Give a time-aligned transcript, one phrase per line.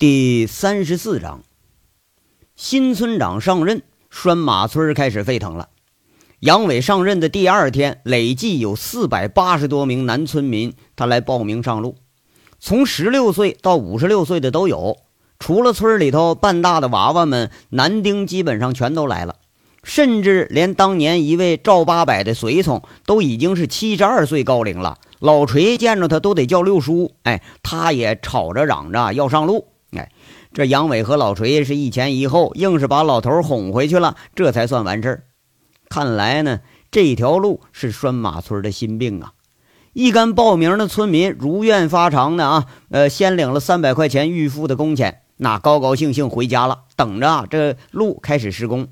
[0.00, 1.42] 第三十四章，
[2.56, 5.68] 新村长上任，拴马村开始沸腾了。
[6.38, 11.96] 杨伟上任的第二天，累计有四百八十多名男村民，他来报名上路，
[12.58, 14.96] 从十六岁到五十六岁的都有。
[15.38, 19.36] 除了村里头半大的娃娃们，男丁基本上全都来了，
[19.84, 24.96] 甚至连当年一位赵八百的随从，都已经是七十二岁高龄了。
[25.18, 29.66] 老锤见着他都得叫六叔，哎，他也吵着嚷着要上路。
[30.52, 35.24] 这杨伟和老锤是一前一后，硬是把老头哄回去了，这才算完事儿。
[35.88, 39.32] 看来呢，这条路是拴马村的心病啊！
[39.92, 48.88] 一干报名的村民如愿发偿的啊，呃，先领了三百块钱预付的工钱，那高高兴兴回家了，等着啊，这路开始施工。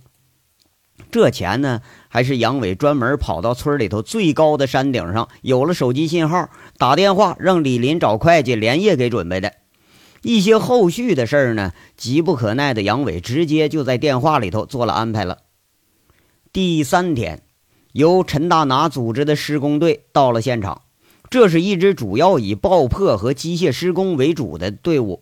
[1.11, 9.55] 这钱呢，还是杨伟专门跑到村里头最高的山顶上，有了手机信号，打电话让李林找会计连夜给准备的。
[10.23, 15.39] 一些后续的事儿呢，急不可耐的杨伟直接就在电话里头做了安排了。
[16.53, 17.43] 第三天，
[17.93, 20.83] 由陈大拿组织的施工队到了现场，
[21.31, 25.21] 这是一支主要以爆破和机械施工为主的队伍。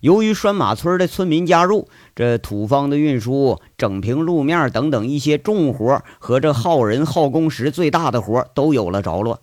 [0.00, 9.40] 由于拴马村的村民加入，这土方的运输、整平路面等等一些重活和这耗人耗工时最大的活都有了着落。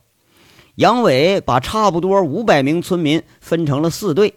[0.75, 4.35] 杨伟把差不多五百名村民分成了四队。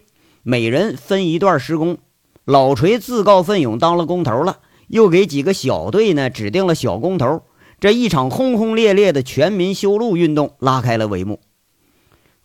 [0.49, 1.97] 每人分一段施工，
[2.45, 7.43] 老锤自告奋勇当了工头了，又给几个小队呢指定了小工头。
[7.81, 11.41] 这一场轰轰烈烈的全民修路运动拉开了帷幕。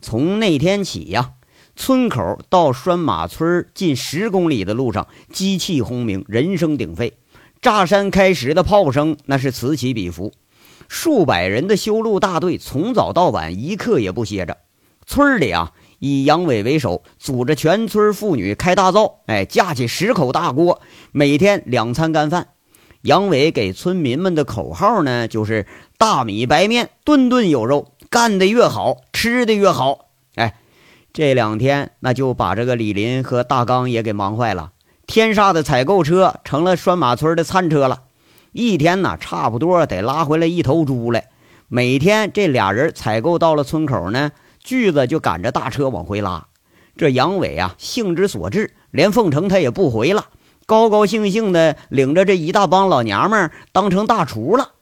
[0.01, 1.35] 从那天起呀，
[1.77, 7.13] 村口到拴马村近十公里的路上，机器轰鸣，人声鼎沸，
[7.61, 10.33] 炸山开石的炮声那是此起彼伏。
[10.89, 14.57] 数百人的修路大队从早到晚一刻也不歇着。
[15.07, 15.73] 村里啊。
[16.05, 20.81] 以杨伟为首，组织全村妇女开大灶，哎，架起十口大锅，
[21.13, 22.49] 每天两餐干饭。
[23.03, 25.65] 杨伟给村民们的口号呢，就是
[25.99, 30.07] 大米白面，顿顿有肉，干的越好，吃的越好。
[30.35, 30.57] 哎，
[31.13, 34.73] 这两天那就把这个李林和大刚也给忙坏了。
[35.07, 38.03] 天煞的采购车成了拴马村的餐车了，
[38.51, 41.29] 一天呢，差不多得拉回来一头猪来。
[41.69, 44.33] 每天这俩人采购到了村口呢。
[44.63, 46.47] 锯子就赶着大车往回拉，
[46.97, 50.27] 这杨伟啊，兴之所至，连凤城他也不回了，
[50.67, 54.73] 高高兴兴的领着这一大帮老娘们当成大厨了。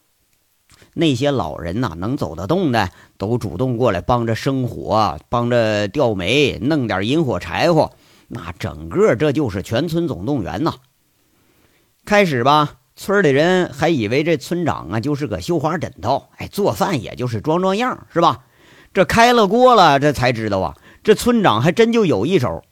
[0.92, 7.92] 那些老人呐，能走得动的，都主动过来帮着生火，帮着吊煤，弄点引火柴火。
[8.28, 10.74] 那整个这就是全村总动员呐。
[12.04, 18.44] 开始吧，村里人还以为这村长啊就是个绣花枕头，哎，做饭也就是装装样，是吧？
[18.92, 20.74] 这开了锅了，这才知道啊，
[21.04, 22.62] 这村长还真就有一手。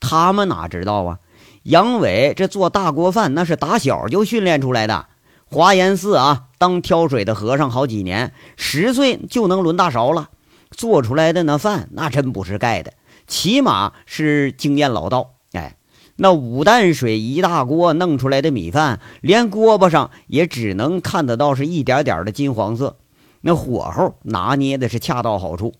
[0.00, 1.18] 他们哪知道啊？
[1.62, 5.06] 杨伟这做大锅饭，那是打小就训练出来的。
[5.46, 10.30] 华严寺啊，当挑水的和尚好几年，十岁就能抡大勺了。
[10.70, 12.92] 做出来的那饭，那真不是盖的，
[13.26, 15.30] 起码是经验老道。
[15.52, 15.76] 哎，
[16.16, 22.96] 那五担水一大锅弄出来的米饭，连锅巴上也只能看得到是一点点的金黄色。
[23.40, 25.74] 那火候拿捏的是恰到好处，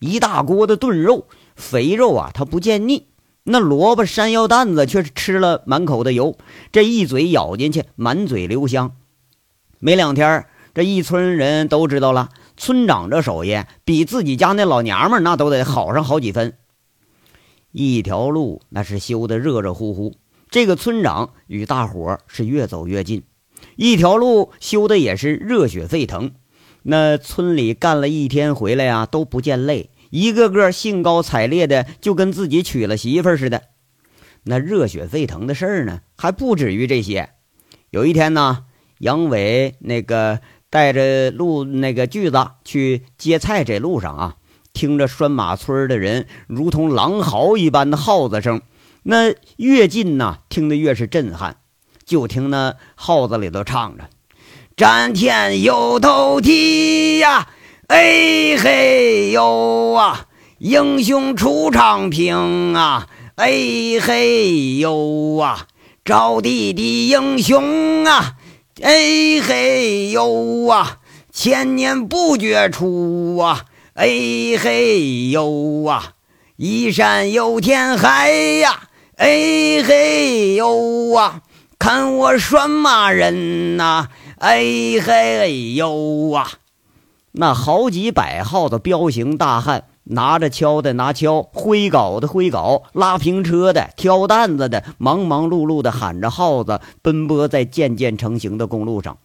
[0.00, 3.06] 一大锅的炖肉，肥肉啊，它不见腻；
[3.44, 6.36] 那萝卜、山药、蛋子却是吃了满口的油，
[6.72, 8.96] 这一嘴咬进去，满嘴留香。
[9.78, 16.54] 没两天，这一村人都知道了，村长这手艺比自己家那老娘们那都得好上好几分。
[17.70, 20.14] 一条路那是修得热热乎乎，
[20.48, 23.22] 这个村长与大伙是越走越近，
[23.76, 26.32] 一条路修的也是热血沸腾。
[26.84, 33.62] 那村里干了一天回来呀，都不见累，一个个兴高采烈的，就跟自己娶了媳妇似的。
[34.44, 37.30] 那热血沸腾的事儿呢，还不止于这些。
[37.88, 38.66] 有一天呢，
[38.98, 44.36] 杨伟那个带着路那个锯子去接菜，这路上啊，
[44.74, 48.60] 听着拴马村的人如同狼嚎一般的号子声，
[49.04, 51.56] 那越近呐，听得越是震撼。
[52.04, 54.10] 就听那号子里头唱着。
[54.76, 57.46] 战天有头蹄呀，
[57.86, 60.26] 哎嘿呦啊！
[60.58, 63.06] 英雄出长平啊，
[63.36, 63.52] 哎
[64.02, 65.68] 嘿呦啊！
[66.04, 68.32] 招弟的英雄啊，
[68.82, 70.96] 哎嘿呦啊！
[71.32, 74.08] 千年不绝出啊，哎
[74.60, 76.14] 嘿呦啊！
[76.56, 78.88] 一山有天海呀，
[79.18, 81.42] 哎嘿呦啊！
[81.78, 84.08] 看我拴马人呐！
[84.38, 84.62] 哎
[85.00, 86.48] 嘿呦啊！
[87.32, 99.18] 那好几百号的彪形大汉拿着锹的拿锹，挥镐的挥镐，拉平车的挑担子的，忙忙碌碌的喊着号子，奔波在渐渐成型的公路上。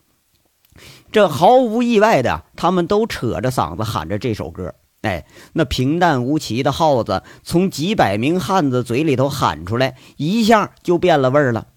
[1.12, 4.74] 这毫无意外的，他们都扯着嗓子喊着这首歌。
[5.02, 11.68] 哎，那平淡无奇的号子从几百名汉子嘴里头喊出来，一下就变了味儿了。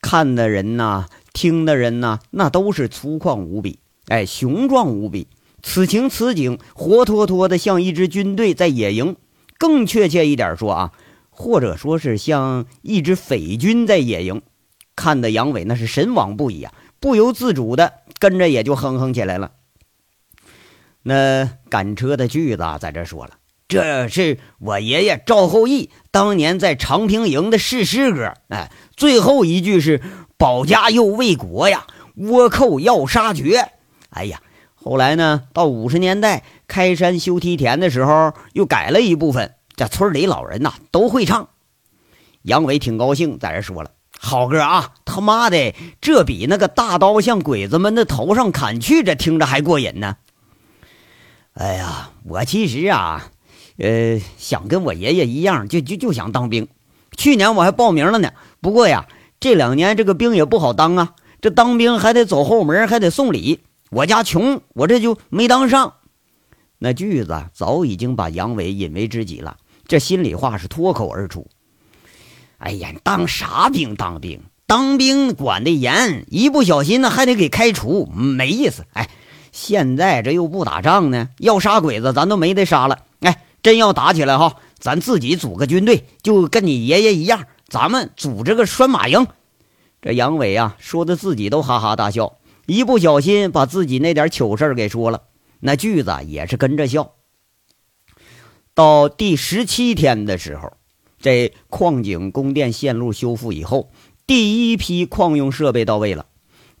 [0.00, 3.78] 看的人呐，听的人呐，那都是粗犷无比，
[4.08, 5.28] 哎，雄壮无比。
[5.62, 9.16] 此情此景，活脱脱的像一支军队在野营，
[9.58, 10.92] 更确切一点说啊，
[11.28, 14.40] 或者说是像一支匪军在野营。
[14.94, 19.52] 看的杨伟那是神往不已啊，不由自主的跟着也就哼哼起来了。
[21.02, 23.32] 那赶车的句子在这说了
[23.68, 28.32] ：“这是我爷爷赵后义当年在长平营的誓师歌。
[28.48, 30.00] 哎，最后一句是
[30.38, 31.86] ‘保家又卫国呀，
[32.16, 33.72] 倭寇要杀绝’。
[34.10, 34.40] 哎呀，
[34.74, 39.54] 后来呢，到五十年代开山修梯田的时候，又改了一部分。
[39.74, 41.48] 这村里老人呐都会唱。
[42.42, 44.94] 杨伟挺高兴，在这说了：‘好歌啊！
[45.04, 50.16] 他妈的，这比那个大刀向鬼子们的头上砍去，这听着还过瘾呢。’”
[51.54, 53.30] 哎呀，我其实啊，
[53.78, 56.66] 呃，想跟我爷爷一样，就就就想当兵。
[57.16, 59.06] 去年我还报名了呢，不过呀，
[59.38, 61.14] 这两年这个兵也不好当啊。
[61.40, 63.60] 这当兵还得走后门，还得送礼。
[63.90, 65.94] 我家穷，我这就没当上。
[66.78, 69.56] 那句子早已经把杨伟引为知己了，
[69.86, 71.46] 这心里话是脱口而出。
[72.58, 73.94] 哎呀，当啥兵？
[73.94, 74.40] 当兵？
[74.66, 78.84] 当兵管得严，一不小心呢还得给开除，没意思。
[78.94, 79.08] 哎。
[79.52, 82.98] 现在这又不打仗呢，要杀鬼子咱都没得杀了。
[83.66, 89.26] 真要打起来哈，咱自己组个军队，就跟你爷爷一样，咱们组织个拴马营。
[90.00, 95.22] 这杨伟啊，说的自己都哈哈大笑，一不小心把自己那点糗事给说了，
[95.58, 97.14] 那句子也是跟着笑。
[98.72, 100.74] 到第十七天的时候，
[101.18, 103.90] 这矿井供电线路修复以后，
[104.28, 106.26] 第一批矿用设备到位了。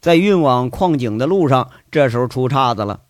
[0.00, 3.00] 在运往矿井的路上，这时候出岔子了。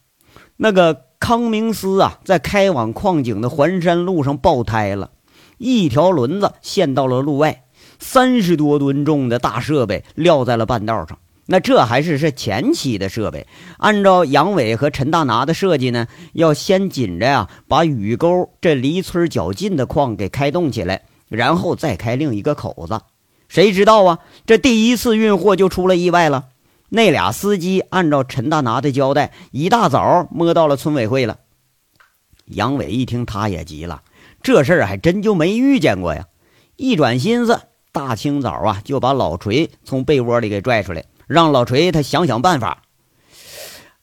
[0.57, 5.11] 那个康明斯啊，在开往矿井的环山路上爆胎了，
[5.59, 7.65] 一条轮子陷到了路外，
[7.99, 11.19] 三十多吨重的大设备撂在了半道上。
[11.49, 13.47] 那这还是是前期的设备，
[13.79, 23.01] 按照杨伟和陈大拿的设计呢，要先紧着呀，把雨沟这离村较近的矿给开动起来，然后再开另一个口子。
[23.49, 26.47] 谁知道啊，这第一次运货就出了意外了。
[26.89, 31.39] 那俩司机按照陈大拿的交代，一大早摸到了村委会了。
[32.47, 34.03] 杨伟一听，他也急了，
[34.43, 36.27] 这事儿还真就没遇见过呀。
[36.77, 37.61] 一转心思，
[37.91, 42.83] 大清早啊，就把老锤从被窝里给拽出来，让老锤他想想办法。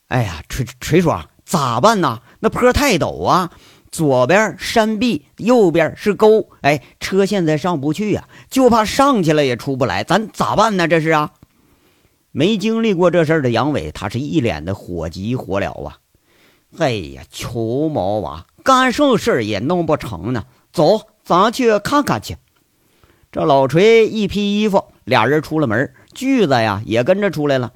[0.09, 1.09] 哎呀，锤锤叔，
[1.45, 2.19] 咋办呢？
[2.41, 3.49] 那坡太陡啊，
[3.91, 10.85] 左边山壁，右边是沟，哎，车现在上不去呀，就怕上去了也出不来，咱咋办呢？
[10.87, 11.31] 这是啊。
[12.35, 15.99] 没经历过这事儿的杨伟，他是一脸的火急火燎啊！
[16.79, 20.45] 哎呀，穷毛娃，干什事儿也弄不成呢？
[20.71, 22.37] 走，咱去看看去。
[23.31, 27.73] 这老锤一披衣服，俩人出了门，锯子呀也跟着出来了。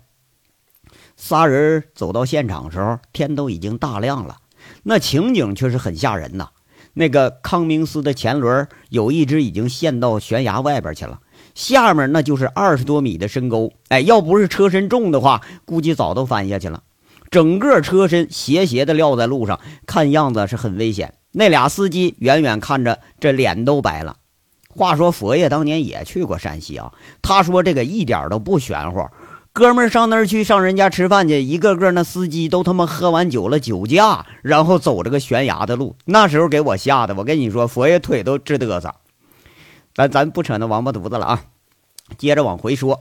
[1.15, 4.37] 仨人走到现场时候，天都已经大亮了，
[4.81, 6.49] 那情景却是很吓人呐。
[6.93, 11.19] 那个康明斯的前轮有一只已经陷到悬崖外边去了。
[11.57, 16.83] 下面那就是二十多米的深沟，哎，要不是车身重的话，估计早都翻下去了。
[17.31, 21.15] 整个车身斜斜的撂在路上，看样子是很危险。
[21.31, 24.17] 那俩司机远远看着，这脸都白了。
[24.69, 29.07] 话说佛爷当年也去过山西啊，他说这个一点都不玄乎。
[29.51, 35.95] 哥们上那儿去上人家吃饭去，一个个那司机都他妈喝完酒了，酒驾，然后走这个悬崖的路。
[36.05, 38.93] 那时候给我吓得，我跟你说，佛爷腿都直嘚瑟。
[39.97, 41.45] 咱咱不扯那王八犊子了啊！
[42.19, 42.99] 接着往回说，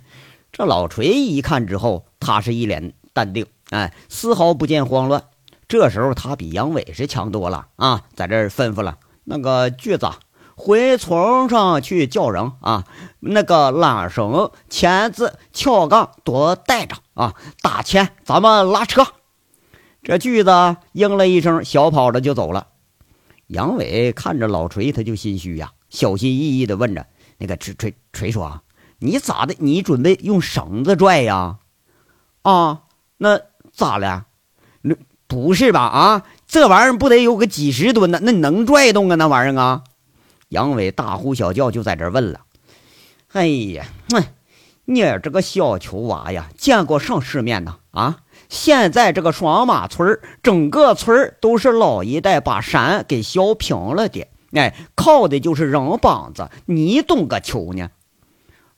[0.50, 5.24] 这老锤一看之后，他是一脸淡定，哎，丝毫不见慌乱。
[5.68, 10.08] 这时候他比杨伟是强多了啊，在这儿吩咐了那个锯子
[10.56, 12.86] 回床上去叫人啊，
[13.20, 19.06] 那个缆绳、钳子、撬杠都带着啊，打钱咱们拉车。
[20.02, 22.68] 这锯子应了一声，小跑着就走了。
[23.48, 25.72] 杨伟看着老锤，他就心虚呀。
[25.90, 27.06] 小心翼翼地问着
[27.38, 28.62] ：“那个锤锤锤叔啊，
[28.98, 29.54] 你咋的？
[29.58, 31.58] 你准备用绳子拽呀？
[32.42, 32.82] 啊，
[33.16, 33.40] 那
[33.72, 34.26] 咋了？
[34.82, 34.94] 那
[35.26, 35.80] 不是吧？
[35.80, 38.18] 啊，这玩意儿不得有个几十吨呢？
[38.22, 39.14] 那能拽动啊？
[39.14, 39.84] 那玩意儿啊？”
[40.48, 42.40] 杨伟大呼小叫，就在这问了
[43.32, 44.24] ：“哎呀，哼，
[44.86, 47.76] 你这个小球娃呀，见过上世面呐？
[47.90, 57.90] 啊，现在这个双马村整个村都是老一代把山给削平了的，哎，靠的就是人膀子，你懂个球呢？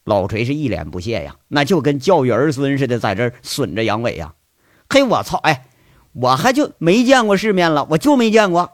[0.05, 4.35] 老锤是一脸不屑呀，那就跟教育儿孙似的，在这损着杨伟呀。
[4.89, 5.37] 嘿，我操！
[5.39, 5.67] 哎，
[6.13, 8.73] 我还就没见过世面了，我就没见过。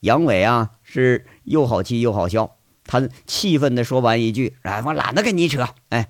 [0.00, 6.08] 杨伟啊，是又好气又好笑，他气愤地说完一句：“哎，我懒得跟你扯。”哎，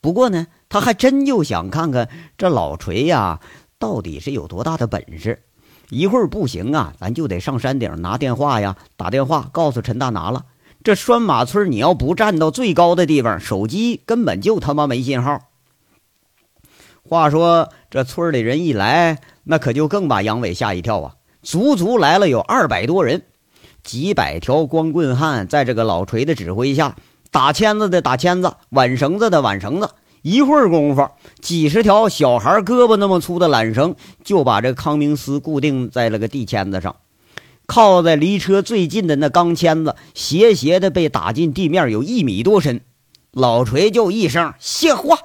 [0.00, 3.40] 不过呢，他还真就想看看这老锤呀，
[3.78, 5.44] 到底是有多大的本事。
[5.90, 10.46] 一会儿不行啊，咱就得上山顶拿电话呀，打电话告诉陈大拿了。
[10.82, 15.42] 这拴马村，你要不站到最高的地方，手机根本就他妈没信号。
[17.02, 21.16] 话说这村里人一来，那可就更把杨伟吓一跳啊！
[21.42, 23.22] 足足来了有二百多人，
[23.82, 26.94] 几百条光棍汉在这个老锤的指挥下，
[27.30, 29.90] 打签子的打签子，挽绳子的挽绳子。
[30.22, 31.08] 一会儿功夫，
[31.40, 36.96] 几十条小孩胳膊那么粗的缆绳就把这康明斯固定在了个地签子上，
[37.66, 42.82] 靠在离车最近的那钢签子斜斜的被打进地面有一米多深。
[43.32, 45.18] 老锤就一声谢话。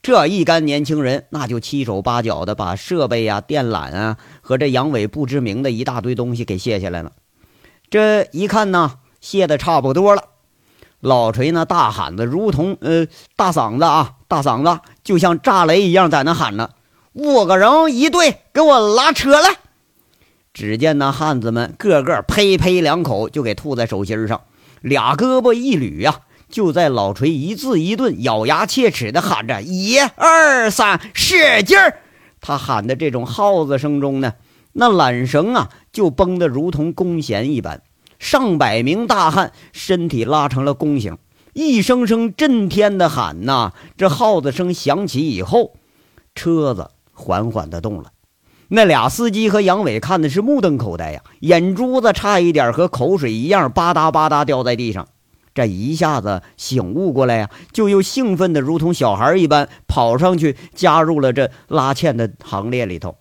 [0.00, 7.12] 这一干年轻人，那就七手八脚的把设备呀、电缆啊和这杨伟不知名的一大堆东西给卸下来了。
[7.88, 10.24] 这一看呢，卸的差不多了。
[11.02, 16.70] 老锤那大喊的如同呃大嗓子啊，大嗓子就像炸雷一样在那喊呢
[17.12, 19.56] ：“五个人一队，给我拉车来！”
[20.54, 24.42] 只见那汉子们个个呸呸两口就给吐在手心上，
[24.80, 26.20] 俩胳膊一捋呀。
[26.48, 31.98] 就在老锤一字一顿、咬牙切齿的喊着“一二三，使劲儿！”
[32.40, 34.34] 他喊的这种号子声中呢，
[34.74, 37.82] 那缆绳啊就绷得如同弓弦一般。
[38.22, 41.18] 上百名大汉身体拉成了弓形，
[41.54, 43.72] 一声声震天的喊呐。
[43.96, 45.74] 这号子声响起以后，
[46.32, 48.12] 车子缓缓地动了。
[48.68, 55.08] 那俩司机和杨伟看的是目瞪口呆呀，眼珠子差一点和口水一样吧嗒吧嗒掉在地上。
[55.52, 63.16] 这一下子醒悟过来呀，就又兴奋的如同小孩一般，跑上去加入了这拉纤的行列里头。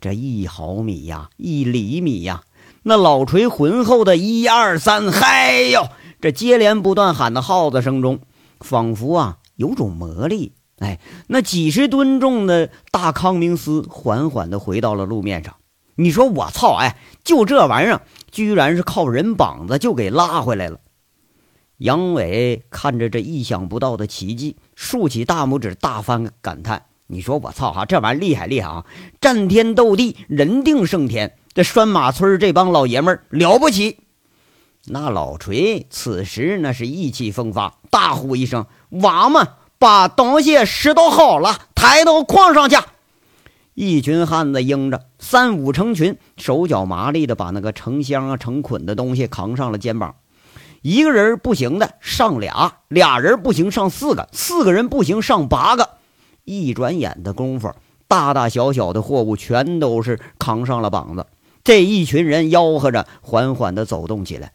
[0.00, 2.42] 这一毫米呀，一厘米呀，
[2.88, 5.90] 那老锤浑厚的一二三，嗨哟！
[6.22, 8.20] 这接连不断喊的号子声中，
[8.60, 10.54] 仿佛啊有种魔力。
[10.78, 15.56] 哎，那几十吨重的大康明斯缓缓的回到了路面上。
[15.96, 16.76] 你说我操！
[16.76, 20.78] 哎，就这玩意儿，居然是靠人膀子就给拉回来了。
[21.76, 28.86] 杨伟看着这意想不到的奇迹，竖起大拇指，大翻感叹：“你说我操哈，这玩意儿厉害厉害啊！
[29.20, 31.34] 战天斗地，人定胜天。
[31.58, 33.98] 这拴马村这帮老爷们儿了不起。”
[34.86, 38.66] 那老锤此时那是意气风发，大呼一声
[39.02, 42.76] ：“娃们，把东西拾掇好了，抬到矿上去！”
[43.74, 50.14] 一群汉子应着，三五成群，手脚麻利的把那个成箱啊、成捆的东西扛上了肩膀。
[50.82, 55.88] 一个人不行的上俩，俩人不行上四个，四个人不行上八个。
[56.44, 57.74] 一转眼的功夫，
[58.06, 61.26] 大大小小的货物全都是扛上了膀子。
[61.68, 64.52] 这一群人吆喝着，缓缓地走动起来。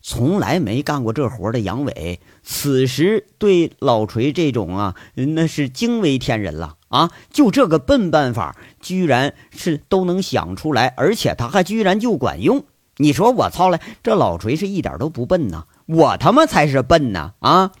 [0.00, 7.10] 从来没干过这活的杨伟，此时对老锤这种啊，那是惊为天人了啊！
[7.32, 12.64] 就这个笨办法，居然是都能想出来，而且他还居然就管用。
[12.98, 17.32] 你说我操了，这老锤是一点都不笨呐，我他妈才是笨呐！
[17.40, 17.72] 啊，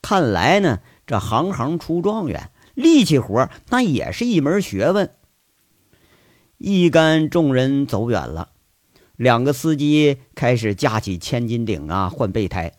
[0.00, 5.10] 看来呢，这行行出状元，力气活那也是一门学问。
[6.64, 8.50] 一干众人走远了，
[9.16, 12.74] 两个司机开始架起千斤顶啊，换备胎。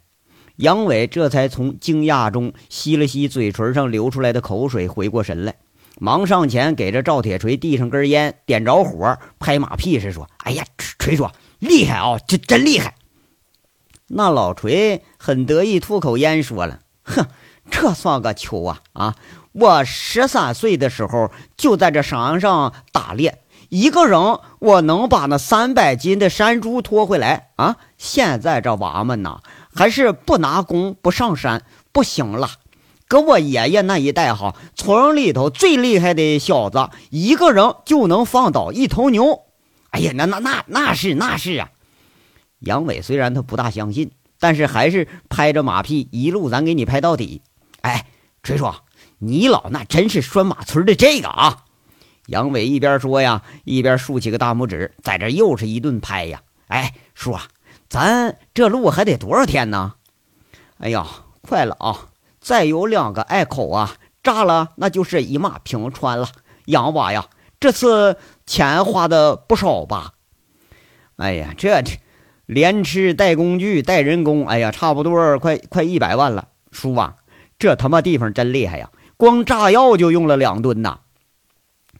[0.56, 5.56] 杨伟这才从惊讶中吸了吸嘴唇上流出来的口水，回过神来，
[6.00, 10.64] 忙上前给这赵铁锤递上根烟，点着火，拍马屁似说：“哎呀，
[10.98, 11.28] 锤锤
[11.60, 12.96] 厉害啊，这真厉害！
[14.08, 17.26] 那老锤很得意，吐口烟说了：“哼，
[17.70, 18.82] 这算个球啊！
[18.94, 19.16] 啊，
[19.52, 23.40] 我十三岁的时候就在这山上打猎，
[23.74, 27.78] 一个人我能把那三百斤的山猪拖回来啊！
[27.98, 29.40] 现在这娃们呐，
[29.74, 32.52] 还是不拿弓不上山不行了。
[33.08, 39.42] 搁我爷爷那一代哈，村里头最厉害的小子，一个人就能放倒一头牛。”
[39.90, 41.70] 哎呀，那那那那是那是啊！
[42.60, 47.42] 杨伟虽然他不大相信，但是还是拍着马屁，一路咱给你拍到底。
[47.82, 48.06] 哎，
[48.44, 48.72] 锤叔，
[49.18, 51.63] 你老那真是拴马村的这个啊！
[52.28, 56.42] 杨伟一边说呀，一边竖起个大拇指，在这又是一顿拍呀。
[56.68, 57.44] 哎，叔啊，
[57.90, 59.96] 咱这路还得多少天呢？
[60.78, 61.06] 哎呀，
[61.42, 62.10] 快了啊！
[62.40, 66.30] 再有两个隘口啊，炸了那就是一马平川了。
[66.66, 67.28] 杨娃呀，
[67.60, 70.14] 这次钱花的不少吧？
[71.18, 72.00] 哎呀，这这
[72.46, 76.48] 连吃带工具带人工，哎呀，差不多快快一百万了。
[76.72, 77.16] 叔啊，
[77.60, 78.90] 这他妈地方真厉害呀！
[79.16, 81.00] 光炸药就用了两吨呐。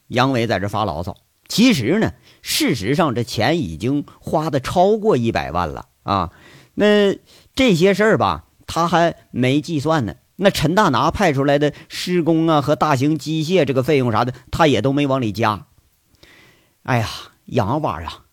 [0.08, 1.16] 杨伟在这发牢骚，
[1.48, 6.30] 其实呢，事实上这钱已经花的超过一百万了啊。
[6.74, 7.18] 那
[7.54, 10.14] 这些事儿吧，他还没计算呢。
[10.36, 15.66] 那陈大拿派出来的施工啊和大型机械这个费用啥的，他也都没往里加。
[16.82, 17.08] 哎呀，
[17.46, 18.24] 杨娃啊，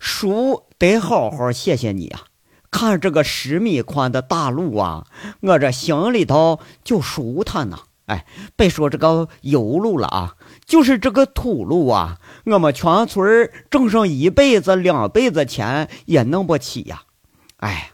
[0.00, 2.24] 叔得好好谢谢你啊！
[2.70, 5.06] 看这个十米宽的大路啊，
[5.40, 7.78] 我这心里头就舒坦呐。
[8.06, 8.26] 哎，
[8.56, 10.34] 别说这个油路了啊，
[10.66, 17.02] 就是这个土路啊，我们全村挣上一辈子两辈子钱也弄不起呀。
[17.56, 17.90] 哎。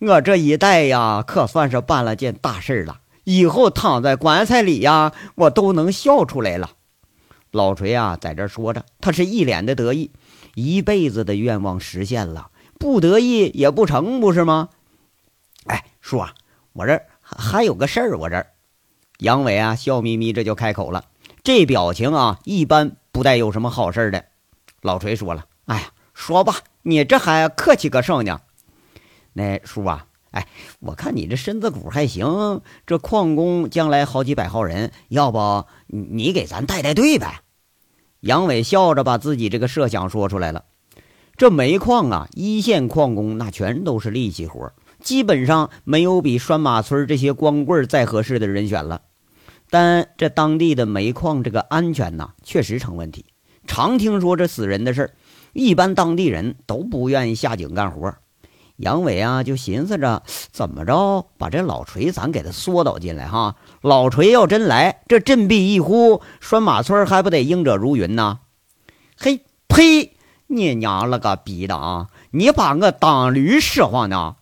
[0.00, 3.00] 我这一代呀，可算是办了件大事了。
[3.24, 6.70] 以后躺在棺材里呀，我都能笑出来了。
[7.50, 10.12] 老锤啊，在这说着，他是一脸的得意，
[10.54, 14.68] 一辈子的愿望实现了，不得意也不成，不是吗？
[15.66, 16.32] 哎，叔啊，
[16.74, 18.46] 我这还有个事儿，我这儿
[19.18, 21.06] 杨伟啊，笑眯眯这就开口了，
[21.48, 24.22] 这表情啊，一般不带有什么好事的。
[24.82, 28.42] 老锤说了，哎呀，说吧，你这还客气个甚呢？
[29.32, 30.46] 那叔啊，哎，
[30.80, 37.40] 我看你这身子骨还行，这矿工将来好几百号人，要不你给咱带带队呗？
[38.20, 40.66] 杨伟笑着把自己这个设想说出来了。
[41.38, 49.00] 这煤矿啊，一线矿工那全都是力气活，基本上没有比拴马村这些光棍再合适的人选了。
[49.70, 53.26] 但这当地的煤矿这个安全呐，确实成问题，
[53.66, 55.10] 常听说这死人的事儿，
[55.52, 58.14] 一般当地人都不愿意下井干活。
[58.76, 60.22] 杨伟啊，就寻思着
[60.52, 63.56] 怎么着把这老锤咱给他缩导进来哈。
[63.82, 68.38] 老锤要真来，这振臂一呼，拴马村还不得应者如云呢？
[69.16, 70.14] 嘿，呸！
[70.46, 72.06] 你娘了个逼的啊！
[72.30, 74.36] 你把我当驴使唤呢？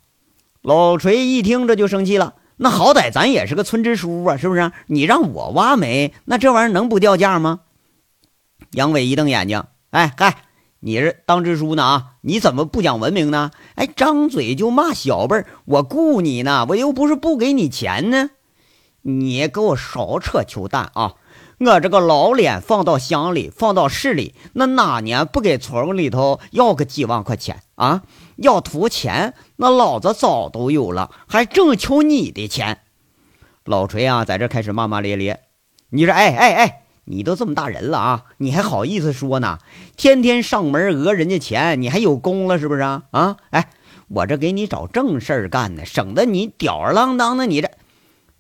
[0.63, 2.35] 老锤一听这就生气了。
[2.59, 4.73] 那好歹咱也是个村支书啊，是不是？
[4.87, 7.61] 你让我挖煤，那这玩意儿能不掉价吗？
[8.73, 10.39] 杨伟一瞪眼睛，哎嗨！
[10.81, 12.05] 你是当支书呢啊？
[12.21, 13.51] 你怎么不讲文明呢？
[13.75, 18.31] 哎，张嘴就骂小辈儿，我雇你呢，我又不是不给你钱呢。
[19.03, 21.15] 你给我少扯球蛋啊！
[21.59, 28.03] 我这个老脸放到乡里，放到市里，那哪年不给村里头要个几万块钱啊？
[28.37, 32.81] 要图钱，那老子早都有了，还正求你的钱。
[33.65, 35.41] 老锤啊，在这开始骂骂咧咧。
[35.89, 36.83] 你说，哎哎哎！
[37.09, 39.59] 你都这么大人了啊，你还好意思说呢？
[39.97, 43.05] 天天上门讹人家钱，你还有功了是不是啊？
[43.13, 43.71] 啊，哎，
[44.09, 47.47] 我这给你找正事儿干呢，省得你吊儿郎当的。
[47.47, 47.71] 你这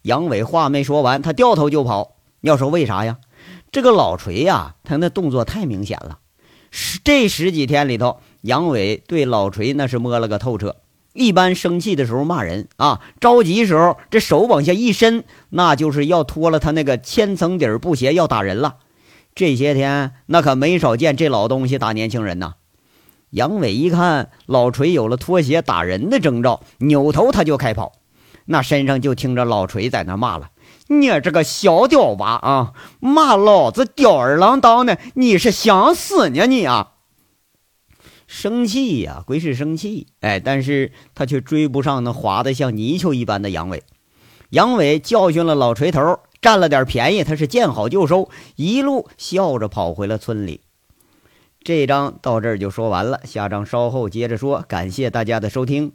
[0.02, 2.16] 杨伟话没说完，他掉头就跑。
[2.40, 3.18] 要说为啥呀？
[3.70, 6.18] 这个老锤呀，他那动作太明显了。
[6.70, 10.76] 十这十几天里头，杨伟对老锤那是摸了个透彻。
[11.16, 18.76] 一般生气的时候骂人啊，着急时候这手往下一伸，那就是要脱了他那个千层底布鞋要打人了。
[19.35, 22.55] 这些天那可没少见这老东西打年轻人呐。
[23.31, 27.92] 杨伟一看老锤有了脱鞋打人的征兆，扭头他就开跑，
[28.46, 30.50] 那身上就听着老锤在那骂了
[30.88, 36.92] ：“你这个小屌娃啊，骂老子吊儿郎当的，你是想死呢你啊！”
[38.26, 43.82] 生气呀，归是生气，哎，但是他却追不上那滑得像泥鳅一般的杨伟。
[44.50, 50.60] 杨伟教训了老锤头，占了点便宜，他是见好就收，一路笑着跑回了村里。
[51.62, 54.64] 这章到这儿就说完了，下章稍后接着说。
[54.68, 55.92] 感谢大家的收听。